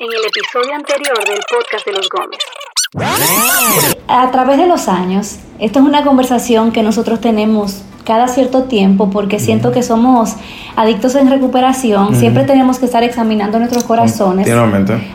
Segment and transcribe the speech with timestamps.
[0.00, 2.40] en el episodio anterior del podcast de los Gómez.
[4.08, 9.10] A través de los años, esto es una conversación que nosotros tenemos cada cierto tiempo
[9.10, 10.34] porque siento que somos
[10.76, 14.46] adictos en recuperación, siempre tenemos que estar examinando nuestros corazones.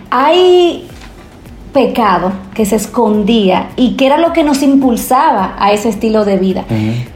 [0.10, 0.89] Hay
[1.74, 6.38] pecado que se escondía y que era lo que nos impulsaba a ese estilo de
[6.38, 6.66] vida.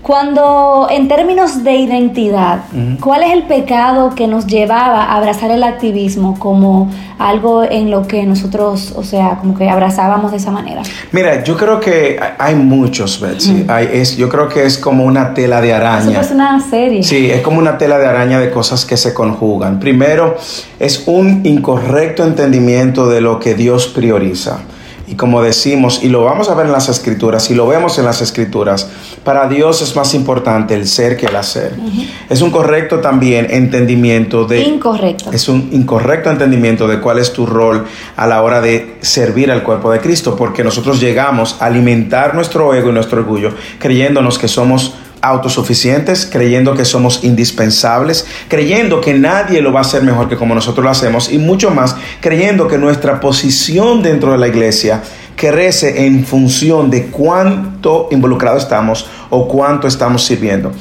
[0.01, 2.61] Cuando en términos de identidad,
[3.01, 8.07] ¿cuál es el pecado que nos llevaba a abrazar el activismo como algo en lo
[8.07, 10.81] que nosotros, o sea, como que abrazábamos de esa manera?
[11.11, 13.65] Mira, yo creo que hay muchos, Betsy.
[13.67, 16.11] Hay, es, yo creo que es como una tela de araña.
[16.11, 17.03] Eso es una serie.
[17.03, 19.79] Sí, es como una tela de araña de cosas que se conjugan.
[19.79, 20.37] Primero,
[20.79, 24.52] es un incorrecto entendimiento de lo que Dios prioriza.
[25.13, 28.05] Y como decimos, y lo vamos a ver en las escrituras, y lo vemos en
[28.05, 28.89] las escrituras,
[29.23, 31.75] para Dios es más importante el ser que el hacer.
[32.31, 34.63] Es un correcto también entendimiento de...
[34.63, 35.31] Incorrecto.
[35.31, 37.85] Es un incorrecto entendimiento de cuál es tu rol
[38.17, 42.73] a la hora de servir al cuerpo de Cristo, porque nosotros llegamos a alimentar nuestro
[42.73, 49.61] ego y nuestro orgullo creyéndonos que somos autosuficientes, creyendo que somos indispensables, creyendo que nadie
[49.61, 52.77] lo va a hacer mejor que como nosotros lo hacemos y mucho más, creyendo que
[52.77, 55.01] nuestra posición dentro de la iglesia
[55.37, 60.73] crece en función de cuánto involucrado estamos o cuánto estamos sirviendo.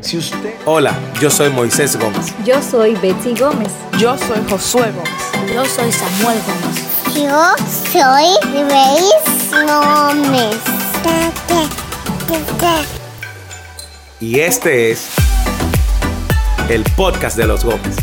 [0.00, 0.54] Si usted...
[0.64, 2.32] Hola, yo soy Moisés Gómez.
[2.44, 3.72] Yo soy Betsy Gómez.
[3.98, 5.52] Yo soy Josué Gómez.
[5.52, 6.84] Yo soy Samuel Gómez.
[7.16, 7.56] Yo
[7.90, 10.56] soy Grace Gómez.
[14.20, 15.14] Y este es
[16.68, 17.96] el podcast de los Gómez.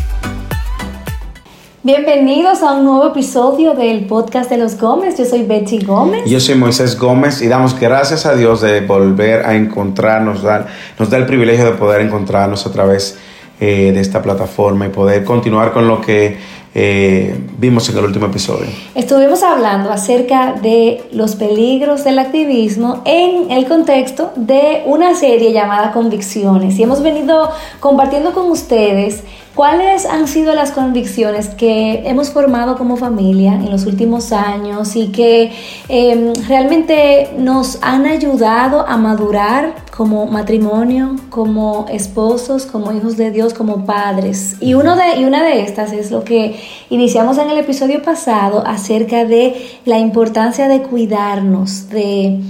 [1.83, 5.17] Bienvenidos a un nuevo episodio del podcast de los Gómez.
[5.17, 6.23] Yo soy Betsy Gómez.
[6.25, 11.09] Yo soy Moisés Gómez y damos gracias a Dios de volver a encontrarnos, dar, nos
[11.09, 13.17] da el privilegio de poder encontrarnos a través
[13.59, 16.37] eh, de esta plataforma y poder continuar con lo que
[16.77, 18.67] eh, vimos en el último episodio.
[18.95, 25.93] Estuvimos hablando acerca de los peligros del activismo en el contexto de una serie llamada
[25.93, 29.23] Convicciones y hemos venido compartiendo con ustedes
[29.55, 35.13] cuáles han sido las convicciones que hemos formado como familia en los últimos años y
[35.13, 35.53] que
[35.87, 43.53] eh, realmente nos han ayudado a madurar como matrimonio, como esposos, como hijos de Dios,
[43.53, 44.57] como padres.
[44.59, 48.61] Y, uno de, y una de estas es lo que iniciamos en el episodio pasado
[48.65, 52.41] acerca de la importancia de cuidarnos, de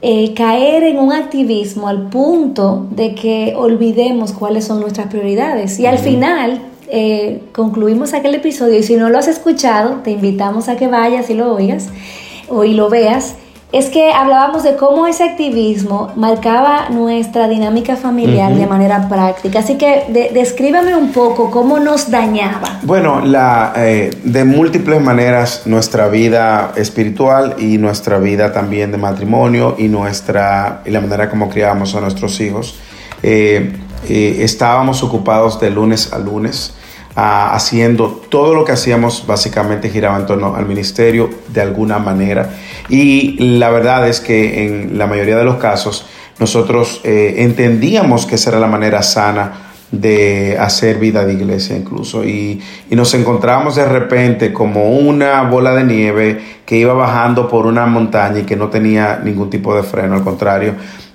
[0.00, 5.78] eh, caer en un activismo al punto de que olvidemos cuáles son nuestras prioridades.
[5.78, 10.68] Y al final eh, concluimos aquel episodio y si no lo has escuchado, te invitamos
[10.68, 11.90] a que vayas y lo oigas
[12.48, 13.36] o y lo veas
[13.72, 19.60] es que hablábamos de cómo ese activismo marcaba nuestra dinámica familiar de manera práctica.
[19.60, 22.80] Así que descríbame un poco cómo nos dañaba.
[22.82, 29.74] Bueno, la, eh, de múltiples maneras nuestra vida espiritual y nuestra vida también de matrimonio
[29.78, 32.78] y, nuestra, y la manera como criábamos a nuestros hijos.
[33.22, 33.72] Eh,
[34.06, 36.74] eh, estábamos ocupados de lunes a lunes
[37.14, 42.50] haciendo todo lo que hacíamos básicamente giraba en torno al ministerio de alguna manera.
[42.88, 46.06] Y la verdad es que en la mayoría de los casos
[46.38, 52.24] nosotros eh, entendíamos que esa era la manera sana de hacer vida de iglesia incluso.
[52.24, 57.86] Y, nos encontramos de repente como una bola de nieve que iba bajando por una
[57.86, 60.74] montaña y que no tenía ningún tipo de freno, al contrario,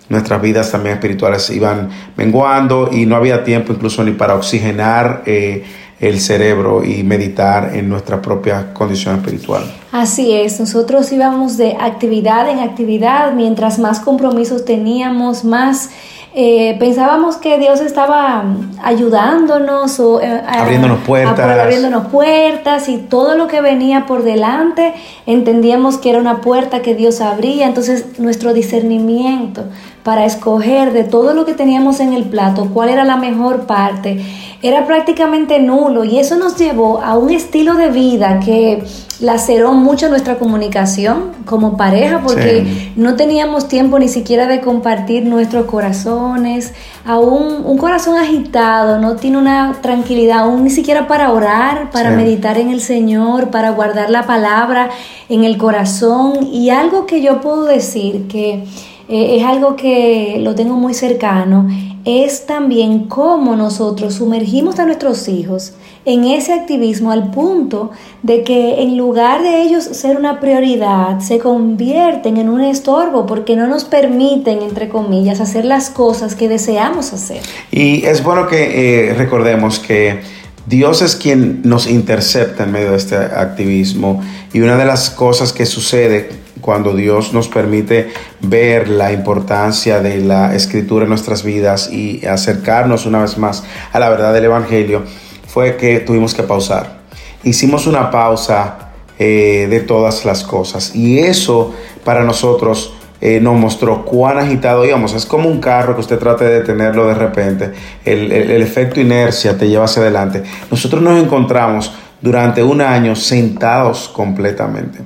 [0.10, 5.64] nuestras vidas también espirituales iban menguando y no había tiempo incluso ni para oxigenar eh,
[6.00, 9.64] el cerebro y meditar en nuestra propia condición espiritual.
[9.92, 15.90] Así es, nosotros íbamos de actividad en actividad, mientras más compromisos teníamos, más
[16.40, 18.44] eh, pensábamos que Dios estaba
[18.84, 21.40] ayudándonos o eh, abriéndonos puertas.
[21.40, 24.94] abriéndonos puertas y todo lo que venía por delante
[25.26, 29.64] entendíamos que era una puerta que Dios abría, entonces nuestro discernimiento
[30.04, 34.24] para escoger de todo lo que teníamos en el plato cuál era la mejor parte
[34.62, 38.84] era prácticamente nulo y eso nos llevó a un estilo de vida que
[39.20, 45.66] laceró mucho nuestra comunicación como pareja porque no teníamos tiempo ni siquiera de compartir nuestros
[45.66, 46.74] corazones,
[47.04, 52.58] aún un corazón agitado, no tiene una tranquilidad aún ni siquiera para orar, para meditar
[52.58, 54.90] en el Señor, para guardar la palabra
[55.30, 56.48] en el corazón.
[56.52, 58.66] Y algo que yo puedo decir que
[59.10, 61.68] eh, es algo que lo tengo muy cercano
[62.08, 65.74] es también cómo nosotros sumergimos a nuestros hijos
[66.06, 67.92] en ese activismo al punto
[68.24, 73.58] de que en lugar de ellos ser una prioridad, se convierten en un estorbo porque
[73.58, 77.42] no nos permiten, entre comillas, hacer las cosas que deseamos hacer.
[77.72, 80.22] Y es bueno que eh, recordemos que
[80.66, 84.24] Dios es quien nos intercepta en medio de este activismo
[84.54, 88.10] y una de las cosas que sucede cuando Dios nos permite
[88.42, 94.00] ver la importancia de la escritura en nuestras vidas y acercarnos una vez más a
[94.00, 95.04] la verdad del Evangelio
[95.48, 96.98] fue que tuvimos que pausar.
[97.46, 101.74] Hicimos una pausa eh, de todas las cosas y eso
[102.04, 105.14] para nosotros eh, nos mostró cuán agitado íbamos.
[105.14, 107.72] Es como un carro que usted trate de detenerlo de repente.
[108.04, 110.44] El, el, el efecto inercia te lleva hacia adelante.
[110.70, 115.00] Nosotros nos encontramos durante un año sentados completamente.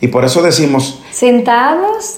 [0.00, 1.00] Y por eso decimos...
[1.12, 2.16] Sentados,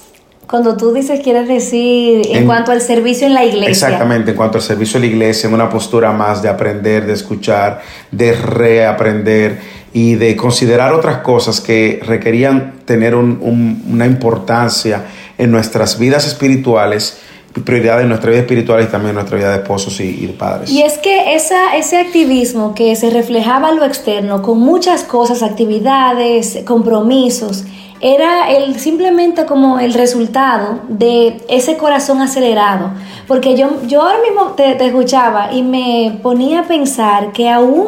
[0.49, 3.69] cuando tú dices, quieres decir en, En- cuanto al servicio en la iglesia.
[3.69, 7.13] Exactamente, en cuanto al servicio de la iglesia, en una postura más de aprender, de
[7.13, 7.81] escuchar,
[8.11, 9.59] de reaprender
[9.93, 15.05] y de considerar otras cosas que requerían tener un- un- una importancia
[15.37, 17.19] en nuestras vidas espirituales,
[17.63, 20.33] prioridad en nuestra vida espiritual y también en nuestra vida de esposos y, y de
[20.33, 20.69] padres.
[20.69, 25.41] Y es que esa, ese activismo que se reflejaba en lo externo con muchas cosas,
[25.41, 27.63] actividades, compromisos,
[28.05, 32.91] era el, simplemente como el resultado de ese corazón acelerado.
[33.27, 37.87] Porque yo, yo ahora mismo te, te escuchaba y me ponía a pensar que aún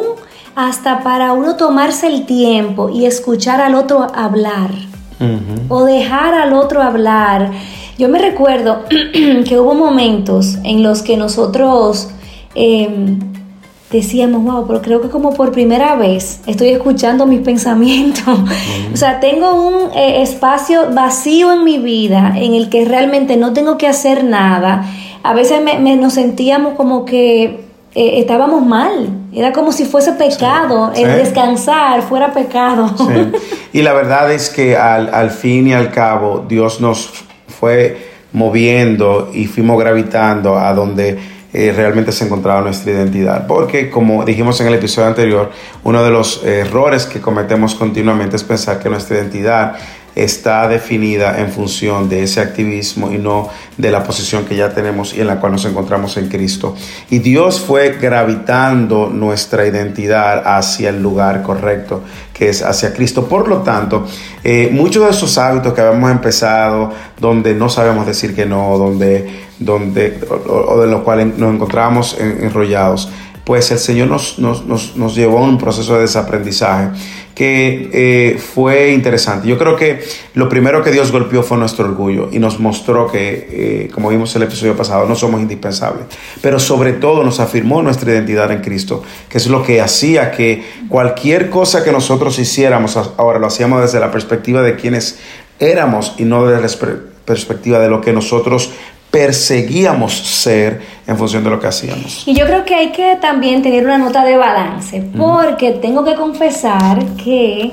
[0.56, 4.70] hasta para uno tomarse el tiempo y escuchar al otro hablar,
[5.68, 7.52] o dejar al otro hablar.
[7.96, 12.08] Yo me recuerdo que hubo momentos en los que nosotros
[12.56, 13.18] eh,
[13.90, 18.38] decíamos, wow, pero creo que como por primera vez estoy escuchando mis pensamientos.
[18.92, 23.52] o sea, tengo un eh, espacio vacío en mi vida en el que realmente no
[23.52, 24.84] tengo que hacer nada.
[25.22, 27.44] A veces me, me- nos sentíamos como que
[27.94, 29.08] eh, estábamos mal.
[29.32, 30.92] Era como si fuese pecado.
[30.94, 31.02] Sí.
[31.02, 31.16] El Sí.
[31.18, 32.88] descansar fuera pecado.
[32.96, 33.04] Sí.
[33.72, 37.10] Y la verdad es que al, al fin y al cabo Dios nos
[37.48, 41.18] fue moviendo y fuimos gravitando a donde
[41.52, 43.46] eh, realmente se encontraba nuestra identidad.
[43.46, 45.50] Porque como dijimos en el episodio anterior,
[45.84, 49.76] uno de los errores que cometemos continuamente es pensar que nuestra identidad
[50.24, 55.14] está definida en función de ese activismo y no de la posición que ya tenemos
[55.14, 56.74] y en la cual nos encontramos en Cristo.
[57.10, 63.26] Y Dios fue gravitando nuestra identidad hacia el lugar correcto, que es hacia Cristo.
[63.28, 64.06] Por lo tanto,
[64.44, 69.28] eh, muchos de esos hábitos que habíamos empezado, donde no sabemos decir que no, donde,
[69.58, 73.10] donde o, o de los cuales nos encontramos en- enrollados,
[73.44, 76.90] pues el Señor nos, nos, nos, nos llevó a un proceso de desaprendizaje
[77.38, 79.46] que eh, fue interesante.
[79.46, 80.02] Yo creo que
[80.34, 84.34] lo primero que Dios golpeó fue nuestro orgullo y nos mostró que, eh, como vimos
[84.34, 86.06] el episodio pasado, no somos indispensables.
[86.42, 90.64] Pero sobre todo nos afirmó nuestra identidad en Cristo, que es lo que hacía que
[90.88, 95.20] cualquier cosa que nosotros hiciéramos, ahora lo hacíamos desde la perspectiva de quienes
[95.60, 98.72] éramos y no desde la perspectiva de lo que nosotros
[99.10, 102.26] perseguíamos ser en función de lo que hacíamos.
[102.26, 106.14] Y yo creo que hay que también tener una nota de balance, porque tengo que
[106.14, 107.72] confesar que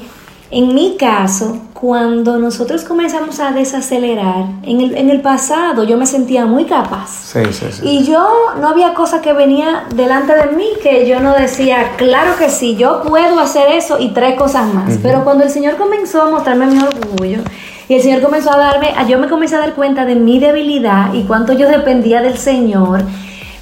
[0.51, 6.05] en mi caso, cuando nosotros comenzamos a desacelerar, en el, en el pasado yo me
[6.05, 7.09] sentía muy capaz.
[7.33, 7.81] Sí, sí, sí.
[7.83, 8.25] Y yo
[8.61, 12.75] no había cosa que venía delante de mí que yo no decía, claro que sí,
[12.75, 14.97] yo puedo hacer eso y tres cosas más.
[15.01, 17.39] Pero cuando el Señor comenzó a mostrarme mi orgullo
[17.87, 21.13] y el Señor comenzó a darme, yo me comencé a dar cuenta de mi debilidad
[21.13, 23.03] y cuánto yo dependía del Señor.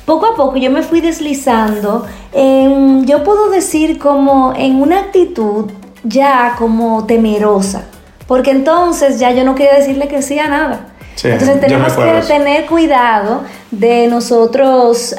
[0.05, 5.71] Poco a poco yo me fui deslizando, en, yo puedo decir como en una actitud
[6.03, 7.85] ya como temerosa,
[8.27, 10.87] porque entonces ya yo no quería decirle que sí a nada.
[11.15, 15.15] Sí, entonces tenemos que tener cuidado de nosotros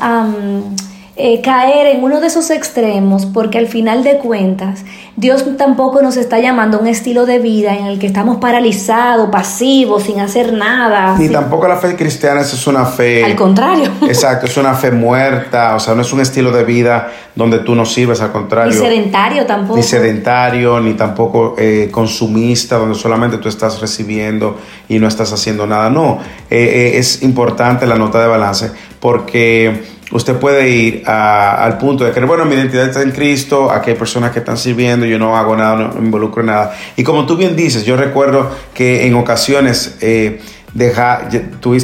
[1.16, 4.84] eh, caer en uno de esos extremos, porque al final de cuentas,
[5.16, 9.30] Dios tampoco nos está llamando a un estilo de vida en el que estamos paralizados,
[9.30, 11.16] pasivos, sin hacer nada.
[11.16, 13.22] Ni sin- tampoco la fe cristiana es una fe.
[13.24, 13.90] Al contrario.
[14.08, 17.76] Exacto, es una fe muerta, o sea, no es un estilo de vida donde tú
[17.76, 18.72] no sirves, al contrario.
[18.72, 19.76] Ni sedentario tampoco.
[19.76, 24.56] Ni sedentario, ni tampoco eh, consumista, donde solamente tú estás recibiendo
[24.88, 25.90] y no estás haciendo nada.
[25.90, 26.18] No,
[26.50, 32.12] eh, es importante la nota de balance porque usted puede ir a- al punto de
[32.12, 35.36] que, bueno, mi identidad está en Cristo, aquí hay personas que están sirviendo, yo no
[35.36, 36.74] hago nada, no me involucro en nada.
[36.96, 39.96] Y como tú bien dices, yo recuerdo que en ocasiones...
[40.00, 40.40] eh,
[40.74, 41.28] deja,
[41.60, 41.74] tú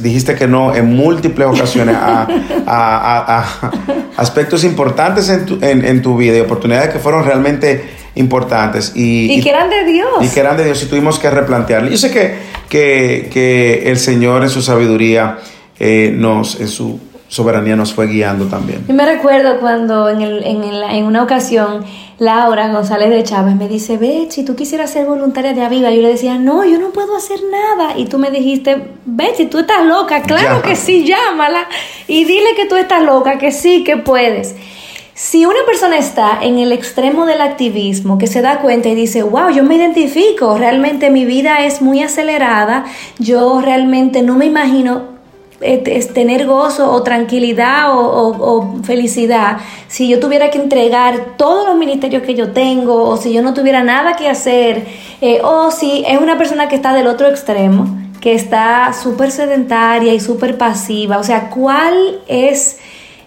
[0.00, 2.28] dijiste que no en múltiples ocasiones a,
[2.66, 3.72] a- a- a
[4.18, 7.82] aspectos importantes en tu, en, en tu vida y oportunidades que fueron realmente
[8.16, 10.08] importantes y, Y que eran de Dios.
[10.20, 11.88] y que eran de Dios y tuvimos que replantearlo.
[11.88, 12.34] Yo sé que,
[12.68, 15.38] que, que el Señor en su sabiduría
[15.80, 18.84] eh, nos, en su soberanía nos fue guiando también.
[18.86, 21.84] Yo me recuerdo cuando en, el- en, el- en una ocasión
[22.18, 25.90] Laura González de Chávez me dice, Betsy, tú quisieras ser voluntaria de Aviva.
[25.90, 27.98] Yo le decía, no, yo no puedo hacer nada.
[27.98, 30.22] Y tú me dijiste, Betsy, tú estás loca.
[30.22, 30.62] Claro Llama.
[30.62, 31.66] que sí, llámala.
[32.06, 34.54] Y dile que tú estás loca, que sí, que puedes.
[35.16, 39.22] Si una persona está en el extremo del activismo, que se da cuenta y dice,
[39.22, 42.84] wow, yo me identifico, realmente mi vida es muy acelerada,
[43.18, 45.13] yo realmente no me imagino
[45.60, 49.58] es tener gozo o tranquilidad o felicidad.
[49.88, 53.54] Si yo tuviera que entregar todos los ministerios que yo tengo o si yo no
[53.54, 54.86] tuviera nada que hacer
[55.20, 57.86] eh, o si es una persona que está del otro extremo
[58.20, 62.78] que está súper sedentaria y súper pasiva o sea cuál es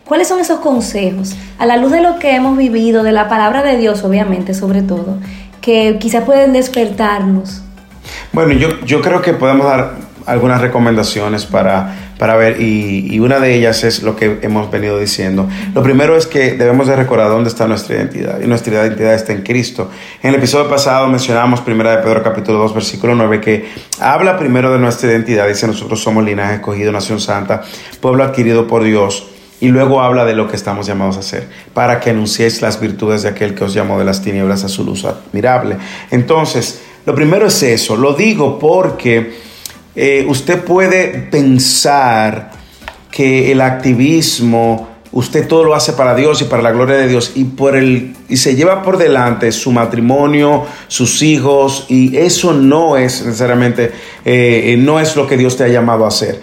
[0.05, 3.61] cuáles son esos consejos a la luz de lo que hemos vivido de la palabra
[3.61, 5.17] de Dios obviamente sobre todo
[5.67, 7.61] que quizás pueden despertarnos.
[8.31, 9.95] Bueno, yo, yo creo que podemos dar
[10.27, 14.99] algunas recomendaciones para, para ver y, y una de ellas es lo que hemos venido
[14.99, 15.47] diciendo.
[15.73, 19.31] Lo primero es que debemos de recordar dónde está nuestra identidad y nuestra identidad está
[19.31, 19.89] en Cristo.
[20.21, 23.69] En el episodio pasado mencionamos 1 de Pedro capítulo 2 versículo 9 que
[24.01, 27.63] habla primero de nuestra identidad, dice nosotros somos linaje escogido, nación santa,
[28.01, 29.29] pueblo adquirido por Dios.
[29.59, 33.23] Y luego habla de lo que estamos llamados a hacer, para que anunciéis las virtudes
[33.23, 35.77] de aquel que os llamó de las tinieblas a su luz admirable.
[36.11, 39.46] Entonces, lo primero es eso, lo digo porque
[39.99, 42.51] eh, usted puede pensar
[43.09, 47.31] que el activismo, usted todo lo hace para Dios y para la gloria de Dios
[47.33, 52.95] y, por el, y se lleva por delante su matrimonio, sus hijos y eso no
[52.95, 53.91] es necesariamente,
[54.23, 56.41] eh, no es lo que Dios te ha llamado a hacer.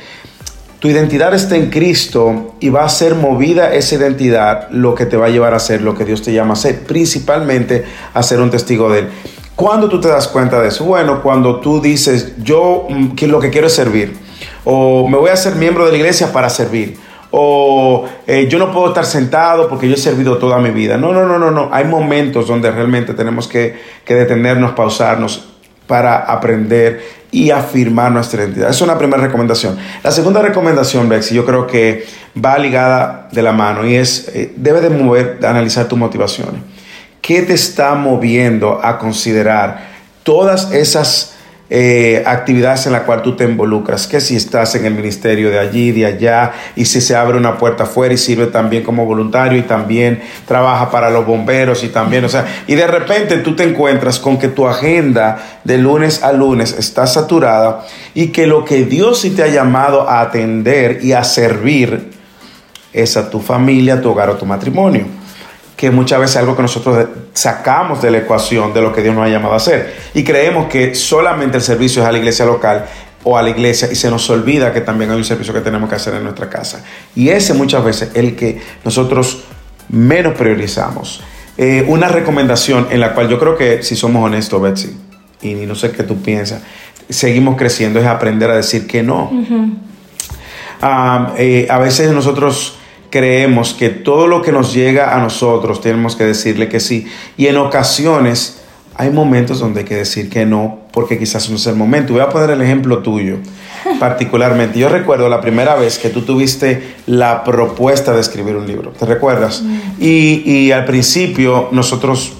[0.80, 5.16] Tu identidad está en Cristo y va a ser movida esa identidad lo que te
[5.16, 8.40] va a llevar a hacer lo que Dios te llama a hacer, principalmente a ser
[8.40, 9.08] un testigo de Él.
[9.56, 10.84] ¿Cuándo tú te das cuenta de eso?
[10.84, 14.16] Bueno, cuando tú dices, yo mm, que lo que quiero es servir,
[14.64, 16.96] o me voy a ser miembro de la iglesia para servir,
[17.30, 20.96] o eh, yo no puedo estar sentado porque yo he servido toda mi vida.
[20.96, 21.68] No, no, no, no, no.
[21.73, 25.49] Hay momentos donde realmente tenemos que, que detenernos, pausarnos
[25.88, 28.68] para aprender y afirmar nuestra identidad.
[28.68, 29.76] Esa es una primera recomendación.
[30.04, 32.06] La segunda recomendación, Bexy, yo creo que
[32.42, 36.61] va ligada de la mano y es, eh, debe de mover, de analizar tus motivaciones.
[37.25, 39.78] ¿Qué te está moviendo a considerar
[40.25, 41.37] todas esas
[41.71, 44.07] eh, actividades en las cuales tú te involucras?
[44.07, 47.57] Que si estás en el ministerio de allí, de allá, y si se abre una
[47.57, 52.26] puerta afuera y sirve también como voluntario y también trabaja para los bomberos y también,
[52.26, 56.31] o sea, y de repente tú te encuentras con que tu agenda de lunes a
[56.31, 61.12] lunes está saturada y que lo que Dios sí te ha llamado a atender y
[61.12, 62.11] a servir
[62.93, 65.24] es a tu familia, tu hogar o tu matrimonio
[65.76, 69.14] que muchas veces es algo que nosotros sacamos de la ecuación de lo que Dios
[69.14, 69.95] nos ha llamado a hacer.
[70.14, 72.87] Y creemos que solamente el servicio es a la iglesia local
[73.25, 75.88] o a la iglesia y se nos olvida que también hay un servicio que tenemos
[75.88, 76.85] que hacer en nuestra casa.
[77.16, 79.45] Y ese muchas veces es el que nosotros
[79.88, 81.23] menos priorizamos.
[81.57, 84.97] Eh, una recomendación en la cual yo creo que si somos honestos, Betsy,
[85.43, 86.62] y no sé qué tú piensas,
[87.09, 89.31] seguimos creciendo es aprender a decir que no.
[91.38, 92.78] Eh, a veces nosotros
[93.14, 97.06] creemos que todo lo que nos llega a nosotros tenemos que decirle que sí.
[97.37, 98.61] Y en ocasiones
[98.97, 102.12] hay momentos donde hay que decir que no, porque quizás no es el momento.
[102.12, 103.37] Voy a poner el ejemplo tuyo,
[104.00, 104.80] particularmente.
[104.80, 109.06] Yo recuerdo la primera vez que tú tuviste la propuesta de escribir un libro, ¿te
[109.06, 109.62] recuerdas?
[110.00, 112.33] Y, y al principio nosotros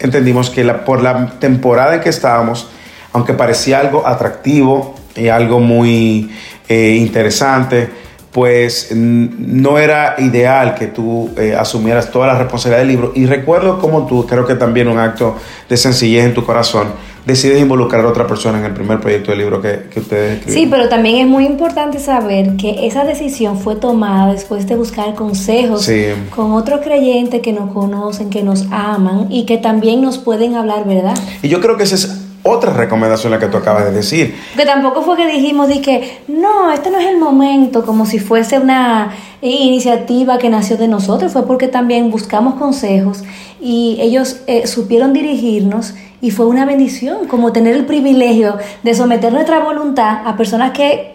[0.00, 2.68] entendimos que la, por la temporada en que estábamos,
[3.14, 6.30] aunque parecía algo atractivo y algo muy
[6.68, 8.03] eh, interesante,
[8.34, 13.12] pues no era ideal que tú eh, asumieras toda la responsabilidad del libro.
[13.14, 15.36] Y recuerdo como tú, creo que también un acto
[15.68, 16.88] de sencillez en tu corazón,
[17.24, 20.64] decides involucrar a otra persona en el primer proyecto de libro que, que ustedes escribieron.
[20.64, 25.14] Sí, pero también es muy importante saber que esa decisión fue tomada después de buscar
[25.14, 26.06] consejos Sí.
[26.34, 30.88] con otros creyentes que nos conocen, que nos aman y que también nos pueden hablar,
[30.88, 31.14] ¿verdad?
[31.40, 34.36] Y yo creo que esa es otra recomendación la que tú acabas de decir.
[34.56, 38.18] Que tampoco fue que dijimos de que no, este no es el momento, como si
[38.18, 43.24] fuese una eh, iniciativa que nació de nosotros, fue porque también buscamos consejos
[43.60, 49.32] y ellos eh, supieron dirigirnos y fue una bendición, como tener el privilegio de someter
[49.32, 51.14] nuestra voluntad a personas que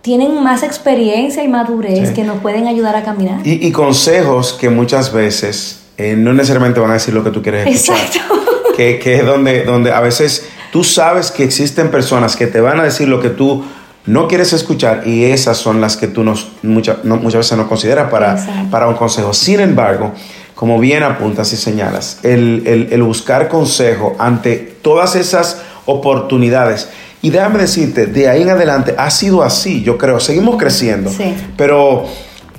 [0.00, 2.14] tienen más experiencia y madurez Sí.
[2.14, 3.40] que nos pueden ayudar a caminar.
[3.44, 7.42] Y, y consejos que muchas veces eh, no necesariamente van a decir lo que tú
[7.42, 7.96] quieres escuchar.
[8.06, 8.34] Exacto.
[8.76, 12.78] Que, que es donde, donde a veces tú sabes que existen personas que te van
[12.80, 13.64] a decir lo que tú
[14.06, 17.68] no quieres escuchar y esas son las que tú nos, mucha- no- muchas veces no
[17.68, 18.70] consideras para, Exacto.
[18.70, 19.34] para un consejo.
[19.34, 20.12] Sin embargo,
[20.54, 26.88] como bien apuntas y señalas, el, el- el buscar consejo ante todas esas oportunidades.
[27.20, 31.10] Y déjame decirte, de ahí en adelante ha sido así, yo creo, seguimos creciendo.
[31.10, 31.34] Sí.
[31.56, 32.04] Pero,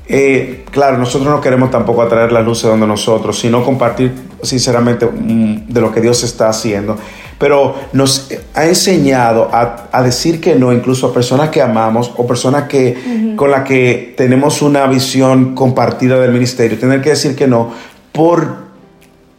[0.08, 4.14] eh, claro, nosotros no queremos tampoco atraer las luces donde nosotros, sino compartir
[4.44, 6.98] sinceramente mm, de lo que Dios está haciendo.
[7.40, 12.28] Pero nos ha enseñado a, a decir que no, incluso a personas que amamos o
[12.28, 16.78] personas que, con las que tenemos una visión compartida del ministerio.
[16.78, 17.72] Tener que decir que no
[18.12, 18.70] por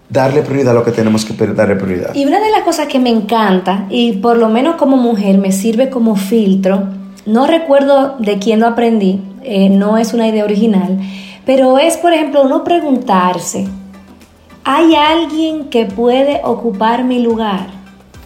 [0.08, 2.14] darle prioridad a lo que tenemos que darle prioridad.
[2.14, 5.52] Y una de las cosas que me encanta, y por lo menos como mujer me
[5.52, 6.84] sirve como filtro,
[7.26, 10.98] no recuerdo de quién lo aprendí, eh, no es una idea original,
[11.46, 13.68] pero es, por ejemplo, uno preguntarse,
[14.64, 17.79] ¿hay alguien que puede ocupar mi lugar?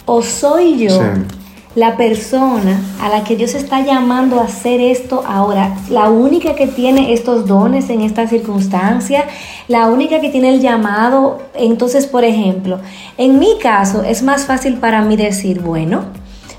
[0.05, 0.89] ¿O soy yo?
[0.89, 1.35] Sí.
[1.75, 6.67] la persona a la que Dios está llamando a hacer esto ahora, la única que
[6.67, 9.25] tiene estos dones en esta circunstancia,
[9.67, 11.39] la única que tiene el llamado.
[11.53, 12.79] Entonces, por ejemplo,
[13.17, 16.05] en mi caso es más fácil para mí decir, bueno,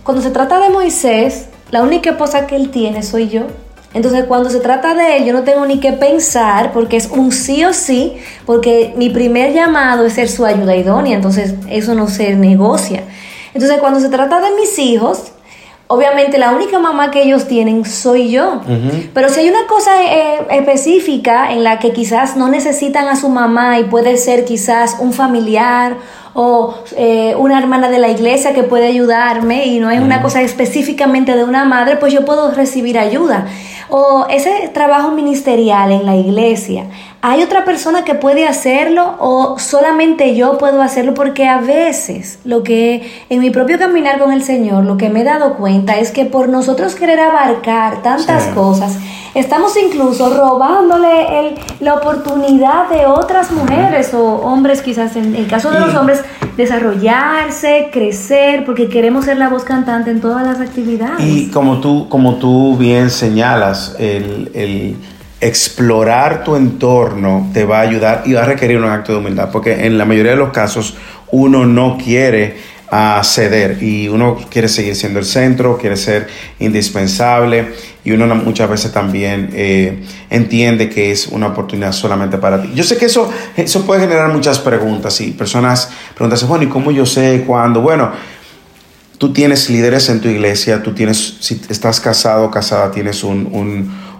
[0.04, 3.46] cuando se trata de Moisés, la única esposa que él tiene soy yo.
[3.94, 7.32] Entonces, cuando se trata de él, yo no tengo ni que pensar porque es un
[7.32, 8.12] sí o sí,
[8.44, 13.04] porque mi primer llamado es ser su ayuda idónea, entonces eso no se negocia.
[13.56, 15.32] Entonces, cuando se trata de mis hijos,
[15.86, 18.60] obviamente la única mamá que ellos tienen soy yo.
[19.14, 23.30] Pero si hay una cosa eh, específica en la que quizás no necesitan a su
[23.30, 25.96] mamá y puede ser quizás un familiar
[26.36, 30.42] o eh, una hermana de la iglesia que puede ayudarme y no es una cosa
[30.42, 33.46] específicamente de una madre, pues yo puedo recibir ayuda.
[33.88, 36.86] O ese trabajo ministerial en la iglesia,
[37.22, 41.14] ¿hay otra persona que puede hacerlo o solamente yo puedo hacerlo?
[41.14, 45.20] Porque a veces lo que en mi propio caminar con el Señor, lo que me
[45.20, 48.50] he dado cuenta es que por nosotros querer abarcar tantas Sí.
[48.54, 48.96] cosas,
[49.34, 55.70] estamos incluso robándole el- la oportunidad de otras mujeres o hombres, quizás en el caso
[55.70, 56.22] de los hombres,
[56.56, 61.20] desarrollarse, crecer, porque queremos ser la voz cantante en todas las actividades.
[61.20, 64.96] Y como tú, como tú bien señalas, el, el
[65.40, 69.50] explorar tu entorno te va a ayudar y va a requerir un acto de humildad,
[69.52, 70.96] porque en la mayoría de los casos
[71.30, 72.56] uno no quiere
[72.90, 76.28] ah, ceder y uno quiere seguir siendo el centro, quiere ser
[76.58, 77.72] indispensable
[78.04, 82.70] y uno no- muchas veces también eh, entiende que es una oportunidad solamente para ti.
[82.74, 86.90] Yo sé que eso, eso puede generar muchas preguntas y personas preguntan, bueno, ¿y cómo
[86.92, 87.80] yo sé cuándo?
[87.80, 88.12] Bueno,
[89.18, 93.48] tú tienes líderes en tu iglesia, tú tienes, si estás casado o casada, tienes un,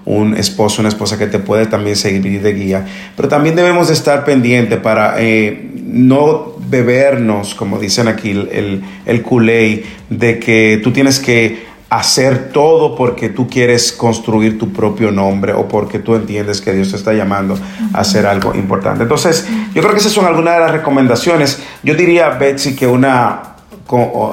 [0.07, 2.87] un esposo, una esposa que te puede también seguir de guía.
[3.17, 8.83] Pero también debemos de estar pendientes para eh, no bebernos, como dicen aquí, el, el,
[9.05, 15.13] el culé, de que tú tienes que hacer todo porque tú quieres construir tu propio
[15.13, 17.57] nombre o porque tú entiendes que Dios te está llamando
[17.93, 19.05] a hacer algo importante.
[19.05, 21.63] Entonces, yo creo que esas son algunas de las recomendaciones.
[21.83, 23.57] Yo diría, Betsy, que una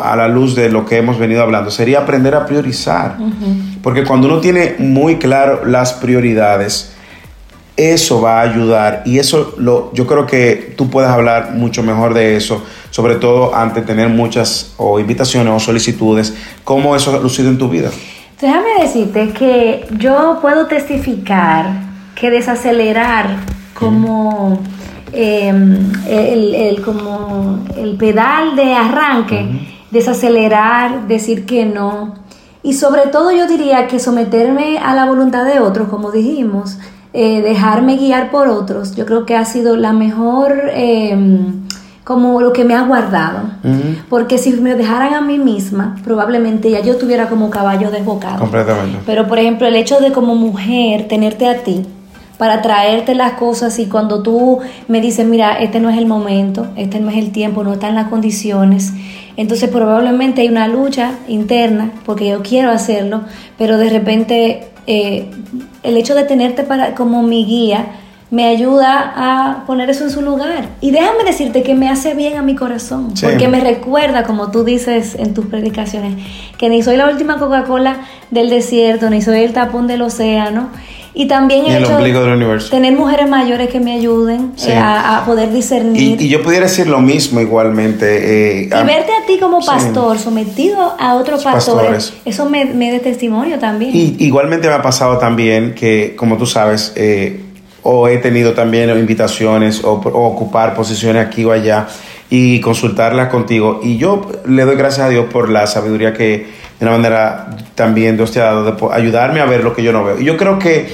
[0.03, 3.17] a la luz de lo que hemos venido hablando, sería aprender a priorizar.
[3.83, 6.93] Porque cuando uno tiene muy claro las prioridades,
[7.75, 12.13] eso va a ayudar y eso lo, yo creo que tú puedes hablar mucho mejor
[12.13, 17.49] de eso, sobre todo ante tener muchas o invitaciones o solicitudes, cómo eso ha lucido
[17.49, 17.89] en tu vida.
[18.39, 21.65] Déjame decirte que yo puedo testificar
[22.15, 23.37] que desacelerar
[23.73, 24.61] como,
[25.11, 25.49] eh,
[26.07, 29.47] el, el- como el pedal de arranque,
[29.89, 32.22] desacelerar, decir que no.
[32.63, 36.77] Y sobre todo yo diría que someterme a la voluntad de otros, como dijimos,
[37.11, 41.15] eh, dejarme guiar por otros, yo creo que ha sido la mejor, eh,
[42.03, 43.41] como lo que me ha guardado.
[44.09, 48.39] Porque si me dejaran a mí misma, probablemente ya yo estuviera como caballo desbocado.
[48.39, 48.99] Completamente.
[49.05, 51.85] Pero por ejemplo, el hecho de como mujer tenerte a ti
[52.37, 56.67] para traerte las cosas y cuando tú me dices, mira, este no es el momento,
[56.75, 58.91] este no es el tiempo, no están las condiciones,
[59.37, 63.21] entonces probablemente hay una lucha interna porque yo quiero hacerlo,
[63.57, 65.29] pero de repente eh,
[65.83, 67.85] el hecho de tenerte para, como mi guía
[68.31, 70.65] me ayuda a poner eso en su lugar.
[70.81, 73.27] Y déjame decirte que me hace bien a mi corazón, Sí.
[73.27, 76.15] porque me recuerda, como tú dices en tus predicaciones,
[76.57, 77.97] que ni soy la última Coca-Cola
[78.31, 80.69] del desierto, ni soy el tapón del océano.
[81.15, 82.69] Y también el el hecho ombligo de del universo.
[82.71, 84.71] tener mujeres mayores que me ayuden Sí.
[84.71, 86.19] eh, a, a poder discernir.
[86.19, 88.61] Y, y yo pudiera decir lo mismo igualmente.
[88.61, 89.67] eh, Y a- verte a ti como Sí.
[89.67, 92.13] pastor, sometido a otros pastores, Pastores.
[92.25, 93.91] eso me, me da testimonio también.
[93.95, 97.41] Y igualmente me ha pasado también que, como tú sabes, eh,
[97.83, 101.87] o he tenido también invitaciones o, o ocupar posiciones aquí o allá
[102.29, 103.81] y consultarlas contigo.
[103.83, 108.17] Y yo le doy gracias a Dios por la sabiduría que de una manera también
[108.17, 110.19] Dios te ha dado de ayudarme a ver lo que yo no veo.
[110.19, 110.87] Y yo creo que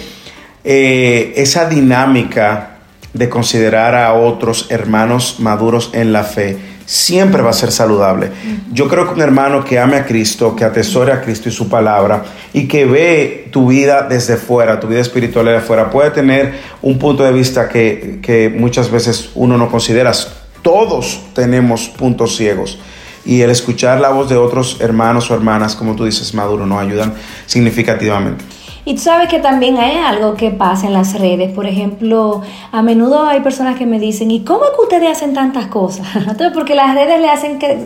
[0.63, 2.77] eh, esa dinámica
[3.13, 8.31] de considerar a otros hermanos maduros en la fe siempre va a ser saludable.
[8.71, 11.69] Yo creo que un hermano que ame a Cristo, que atesore a Cristo y su
[11.69, 16.53] palabra y que ve tu vida desde fuera, tu vida espiritual desde fuera, puede tener
[16.81, 20.11] un punto de vista que, que muchas veces uno no considera.
[20.63, 22.79] Todos tenemos puntos ciegos.
[23.29, 26.81] Y el escuchar la voz de otros hermanos o hermanas, como tú dices, maduro, nos
[26.81, 27.13] ayudan
[27.45, 28.43] significativamente.
[28.85, 31.51] Y tú sabes que también hay algo que pasa en las redes.
[31.51, 35.35] Por ejemplo, a menudo hay personas que me dicen, ¿y cómo es que ustedes hacen
[35.35, 36.07] tantas cosas?
[36.55, 37.21] Porque las redes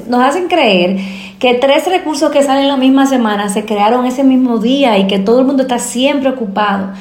[0.07, 0.97] nos hacen creer
[1.39, 5.19] que tres recursos que salen la misma semana se crearon ese mismo día y que
[5.19, 6.93] todo el mundo está siempre ocupado.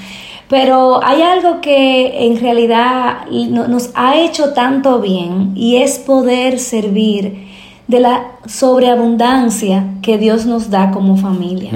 [0.48, 7.51] Pero hay algo que en realidad nos ha hecho tanto bien y es poder servir
[7.88, 11.70] de la sobreabundancia que Dios nos da como familia.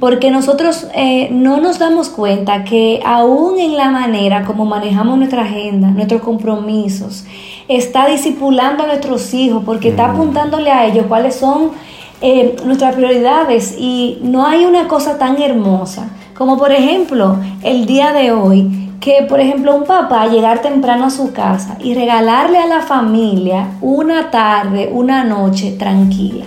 [0.00, 5.42] Porque nosotros eh, no nos damos cuenta que aún en la manera como manejamos nuestra
[5.42, 7.24] agenda, nuestros compromisos,
[7.68, 11.70] está discipulando a nuestros hijos, porque está apuntándole a ellos cuáles son
[12.20, 13.76] eh, nuestras prioridades.
[13.78, 19.22] Y no hay una cosa tan hermosa como por ejemplo el día de hoy que,
[19.22, 24.30] por ejemplo, un papá llegar temprano a su casa y regalarle a la familia una
[24.30, 26.44] tarde, una noche tranquila,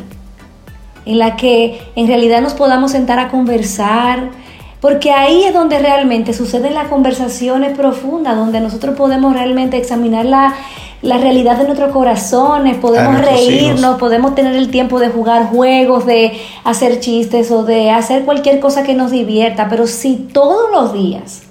[1.05, 4.29] en la que en realidad nos podamos sentar a conversar,
[4.79, 10.53] porque ahí es donde realmente suceden las conversaciones profundas, donde nosotros podemos realmente examinar la,
[11.01, 16.99] realidad de nuestros corazones, podemos reírnos, podemos tener el tiempo de jugar juegos, de hacer
[16.99, 21.43] chistes o de hacer cualquier cosa que nos divierta, pero si todos los días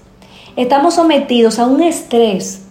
[0.56, 2.62] estamos sometidos a un estrés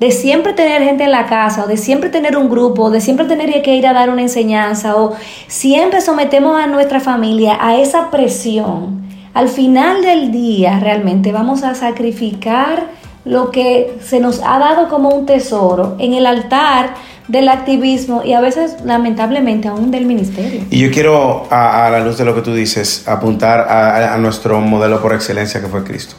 [0.00, 3.00] de siempre tener gente en la casa, o de siempre tener un grupo, o de
[3.00, 5.14] siempre tener que ir a dar una enseñanza, o
[5.48, 11.74] siempre sometemos a nuestra familia a esa presión, al final del día realmente vamos a
[11.74, 12.86] sacrificar
[13.24, 16.94] lo que se nos ha dado como un tesoro en el altar
[17.28, 20.62] del activismo y a veces lamentablemente aún del ministerio.
[20.70, 25.00] Y yo quiero, a, la luz de lo que tú dices, apuntar a, nuestro modelo
[25.00, 26.16] por excelencia que fue Cristo.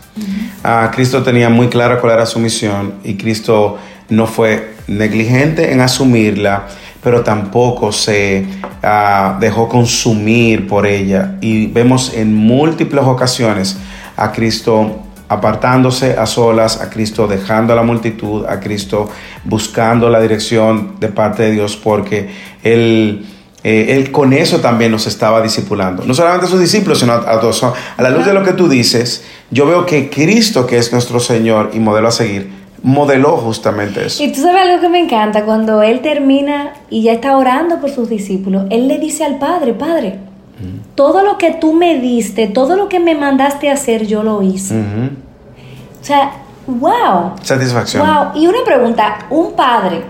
[0.63, 3.77] Ah, Cristo tenía muy clara cuál era su misión y Cristo
[4.09, 6.67] no fue negligente en asumirla,
[7.01, 8.45] pero tampoco se
[8.83, 11.37] ah, dejó consumir por ella.
[11.41, 13.77] Y vemos en múltiples ocasiones
[14.15, 19.09] a Cristo apartándose a solas, a Cristo dejando a la multitud, a Cristo
[19.45, 22.29] buscando la dirección de parte de Dios, porque
[22.63, 23.25] Él,
[23.63, 26.03] eh, él con eso también nos estaba discipulando.
[26.03, 27.63] No solamente a sus discípulos, sino a todos.
[27.63, 31.19] A la luz de lo que tú dices, yo veo que Cristo, que es nuestro
[31.19, 32.49] Señor y modelo a seguir,
[32.81, 34.23] modeló justamente eso.
[34.23, 37.91] Y tú sabes algo que me encanta, cuando Él termina y ya está orando por
[37.91, 40.28] sus discípulos, Él le dice al Padre, Padre,
[40.95, 44.41] todo lo que tú me diste, todo lo que me mandaste a hacer, yo lo
[44.41, 44.75] hice.
[44.79, 46.31] O sea,
[46.67, 47.33] wow.
[47.41, 48.05] Satisfacción.
[48.05, 48.41] Wow.
[48.41, 50.03] Y una pregunta, un padre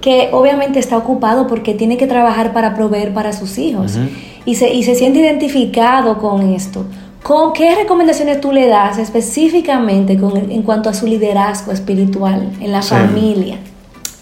[0.00, 3.98] que obviamente está ocupado porque tiene que trabajar para proveer para sus hijos
[4.44, 6.84] y, se, y se siente identificado con esto.
[7.22, 12.72] ¿Con qué recomendaciones tú le das específicamente con, en cuanto a su liderazgo espiritual en
[12.72, 13.58] la familia?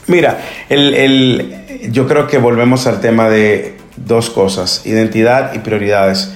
[0.06, 6.32] Mira, el, el, yo creo que volvemos al tema de dos cosas, identidad y prioridades.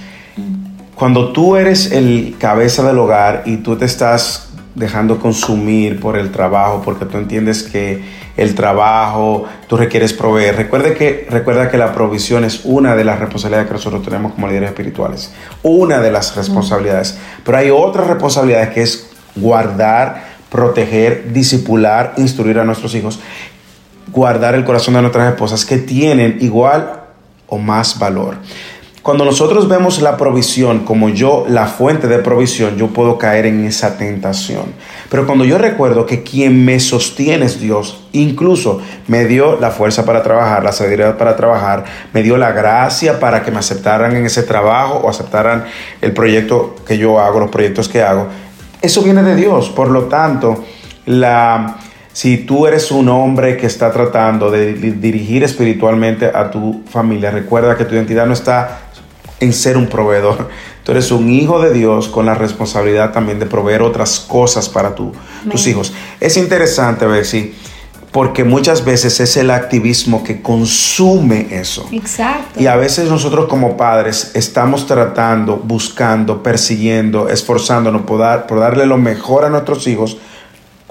[0.94, 6.30] Cuando tú eres el cabeza del hogar y tú te estás dejando consumir por el
[6.30, 8.02] trabajo, porque tú entiendes que
[8.36, 10.56] el trabajo, tú requieres proveer.
[10.56, 14.48] Recuerda que, recuerda que la provisión es una de las responsabilidades que nosotros tenemos como
[14.48, 15.32] líderes espirituales.
[15.62, 17.18] Una de las responsabilidades.
[17.44, 23.20] Pero hay otras responsabilidades que es guardar, proteger, disipular, instruir a nuestros hijos,
[24.08, 26.99] guardar el corazón de nuestras esposas que tienen igual
[27.50, 28.38] o más valor.
[29.02, 33.64] Cuando nosotros vemos la provisión como yo, la fuente de provisión, yo puedo caer en
[33.64, 34.74] esa tentación.
[35.08, 40.04] Pero cuando yo recuerdo que quien me sostiene es Dios, incluso me dio la fuerza
[40.04, 44.26] para trabajar, la sabiduría para trabajar, me dio la gracia para que me aceptaran en
[44.26, 45.64] ese trabajo o aceptaran
[46.02, 48.26] el proyecto que yo hago, los proyectos que hago,
[48.82, 49.70] eso viene de Dios.
[49.70, 50.62] Por lo tanto,
[51.06, 51.78] la
[52.12, 57.76] si tú eres un hombre que está tratando de dirigir espiritualmente a tu familia, recuerda
[57.76, 58.90] que tu identidad no está
[59.38, 60.48] en ser un proveedor.
[60.84, 64.94] Tú eres un hijo de Dios con la responsabilidad también de proveer otras cosas para
[64.94, 65.92] tus hijos.
[66.20, 67.54] Es interesante ver si,
[68.12, 71.86] porque muchas veces es el activismo que consume eso.
[71.92, 72.60] Exacto.
[72.60, 78.86] Y a veces nosotros como padres estamos tratando, buscando, persiguiendo, esforzándonos por, dar, por darle
[78.86, 80.16] lo mejor a nuestros hijos,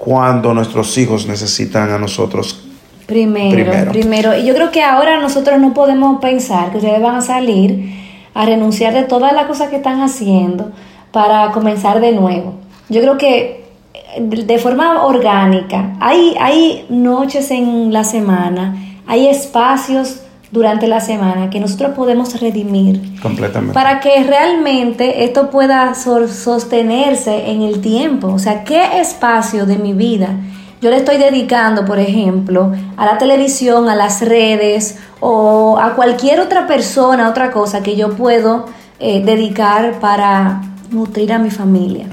[0.02, 2.64] cuando nuestros hijos necesitan a nosotros
[3.06, 4.36] primero, primero.
[4.36, 7.92] Y yo creo que ahora nosotros no podemos pensar que ustedes van a salir
[8.32, 10.72] a renunciar de todas las cosas que están haciendo
[11.12, 12.54] para comenzar de nuevo.
[12.88, 20.22] Yo creo que eh, de forma orgánica, hay, hay noches en la semana, hay espacios
[20.50, 23.20] durante la semana que nosotros podemos redimir.
[23.22, 23.74] Completamente.
[23.74, 28.28] Para que realmente esto pueda sostenerse en el tiempo.
[28.28, 30.36] O sea, ¿qué espacio de mi vida
[30.80, 36.40] yo le estoy dedicando, por ejemplo, a la televisión, a las redes o a cualquier
[36.40, 38.64] otra persona, otra cosa que yo puedo
[38.98, 42.06] eh, dedicar para nutrir a mi familia.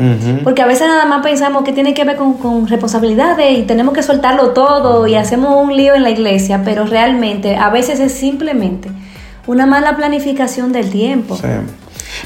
[0.43, 3.93] Porque a veces nada más pensamos que tiene que ver con, con responsabilidades y tenemos
[3.93, 8.13] que soltarlo todo y hacemos un lío en la iglesia, pero realmente a veces es
[8.13, 8.89] simplemente
[9.47, 11.35] una mala planificación del tiempo.
[11.37, 11.47] Sí.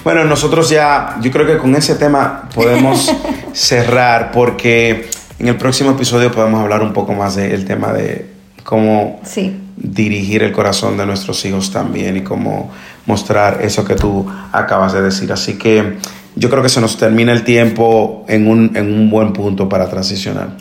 [0.04, 3.12] Bueno, nosotros ya, yo creo que con ese tema podemos
[3.54, 5.10] cerrar porque
[5.40, 8.30] en el próximo episodio podemos hablar un poco más del tema de
[8.64, 9.58] cómo Sí.
[9.76, 12.72] dirigir el corazón de nuestros hijos también y cómo
[13.06, 15.32] mostrar eso que tú acabas de decir.
[15.34, 15.98] Así que
[16.36, 19.90] yo creo que se nos termina el tiempo en un, en un buen punto para
[19.90, 20.58] transicionar.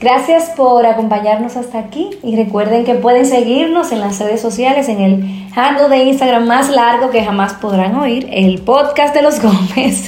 [0.00, 5.00] Gracias por acompañarnos hasta aquí y recuerden que pueden seguirnos en las redes sociales en
[5.00, 10.06] el handle de Instagram más largo que jamás podrán oír, el podcast de los Gómez.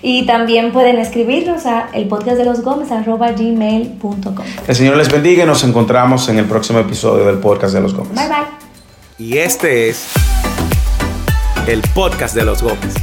[0.00, 4.34] Y también pueden escribirnos a el podcast de los Gómez arroba gmail.com.
[4.66, 7.92] El Señor les bendiga y nos encontramos en el próximo episodio del podcast de los
[7.92, 8.14] Gómez.
[8.14, 9.26] Bye bye.
[9.26, 10.12] Y este es
[11.66, 12.94] el podcast de los Gómez.